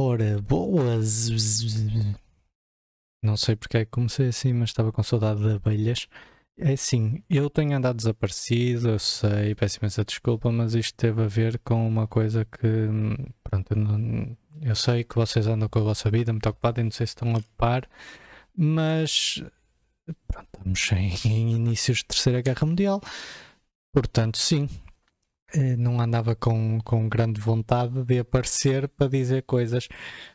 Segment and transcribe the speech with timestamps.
[0.00, 1.28] Ora, boas!
[3.20, 6.06] Não sei porque é que comecei assim, mas estava com saudade de abelhas.
[6.56, 11.26] É assim, eu tenho andado desaparecido, eu sei, peço imensa desculpa, mas isto teve a
[11.26, 12.88] ver com uma coisa que,
[13.42, 16.84] pronto, eu, não, eu sei que vocês andam com a vossa vida muito ocupada e
[16.84, 17.88] não sei se estão a par,
[18.56, 19.42] mas,
[20.28, 23.00] pronto, estamos em, em inícios de Terceira Guerra Mundial,
[23.92, 24.68] portanto, sim,
[25.78, 29.88] não andava com, com grande vontade de aparecer para dizer coisas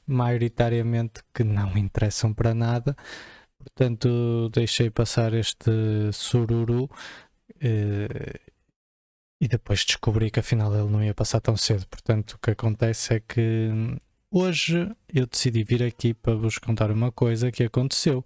[0.08, 2.96] maioritariamente que não interessam para nada.
[3.58, 5.72] Portanto, deixei passar este
[6.12, 6.90] sururu
[7.62, 8.40] eh,
[9.40, 11.86] e depois descobri que afinal ele não ia passar tão cedo.
[11.88, 13.70] Portanto, o que acontece é que
[14.32, 18.24] hoje eu decidi vir aqui para vos contar uma coisa que aconteceu.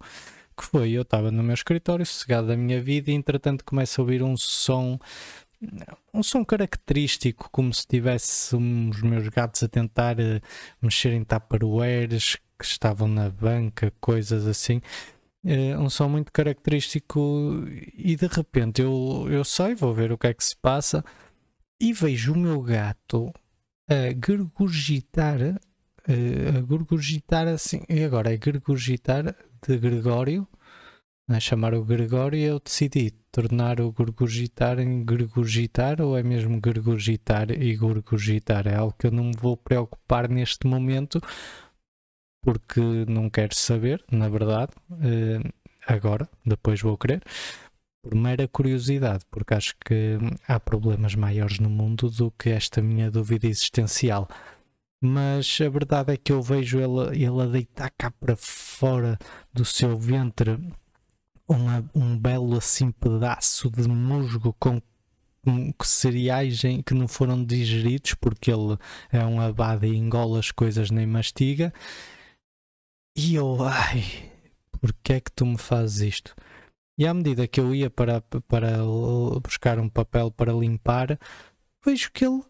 [0.56, 4.02] Que foi, eu estava no meu escritório, sossegado da minha vida, e entretanto começo a
[4.02, 4.98] ouvir um som
[6.14, 10.40] um som característico, como se tivesse os meus gatos a tentar uh,
[10.80, 14.80] mexer em tupperwares que estavam na banca, coisas assim.
[15.44, 20.26] Uh, um som muito característico e de repente eu, eu sei, vou ver o que
[20.26, 21.04] é que se passa
[21.80, 23.32] e vejo o meu gato
[23.88, 24.12] a
[24.56, 29.34] gurgitar, uh, a gurgitar assim, e agora é gurgitar
[29.66, 30.46] de Gregório,
[31.28, 37.50] a chamar o Gregório, eu decidi tornar o gurgitar em gurgitar ou é mesmo gurgitar
[37.50, 38.66] e gurgitar?
[38.66, 41.20] É algo que eu não me vou preocupar neste momento
[42.42, 45.40] porque não quero saber, na verdade, eh,
[45.86, 47.22] agora, depois vou querer,
[48.02, 53.10] por mera curiosidade, porque acho que há problemas maiores no mundo do que esta minha
[53.10, 54.28] dúvida existencial.
[55.00, 59.18] Mas a verdade é que eu vejo ele, ele a deitar cá para fora
[59.52, 60.58] do seu ventre
[61.48, 64.80] uma, um belo assim pedaço de musgo com,
[65.42, 68.76] com cereais que não foram digeridos porque ele
[69.10, 71.72] é um abade e engola as coisas nem mastiga.
[73.16, 74.30] E eu, ai,
[74.80, 76.36] porquê é que tu me fazes isto?
[76.98, 78.78] E à medida que eu ia para, para
[79.42, 81.18] buscar um papel para limpar,
[81.84, 82.42] vejo que ele,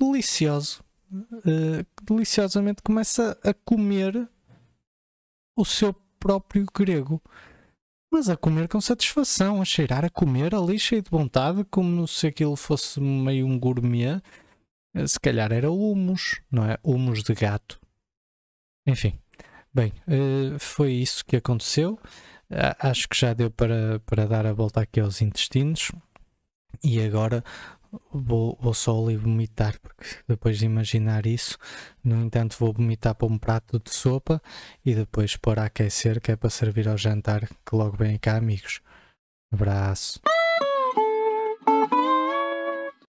[0.00, 4.28] delicioso, uh, deliciosamente começa a comer
[5.56, 7.22] o seu próprio grego
[8.10, 12.26] mas a comer com satisfação, a cheirar, a comer ali cheio de vontade, como se
[12.26, 14.20] aquilo fosse meio um gourmet.
[14.94, 16.78] Eh, se calhar era humus, não é?
[16.82, 17.80] Humus de gato.
[18.86, 19.18] Enfim,
[19.72, 21.98] bem, eh, foi isso que aconteceu.
[22.78, 25.92] Acho que já deu para, para dar a volta aqui aos intestinos.
[26.82, 27.44] E agora
[28.12, 31.56] vou, vou só ali vomitar, porque depois de imaginar isso,
[32.02, 34.40] no entanto, vou vomitar para um prato de sopa
[34.84, 38.36] e depois pôr a aquecer, que é para servir ao jantar, que logo vem cá,
[38.36, 38.80] amigos.
[39.52, 40.20] Abraço.